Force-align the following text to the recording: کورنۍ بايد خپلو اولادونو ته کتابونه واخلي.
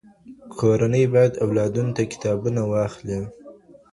کورنۍ 0.59 1.03
بايد 1.13 1.31
خپلو 1.33 1.41
اولادونو 1.45 1.91
ته 1.97 2.03
کتابونه 2.11 2.61
واخلي. 2.71 3.19